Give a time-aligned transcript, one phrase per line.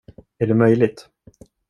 [0.37, 1.09] Är det möjligt?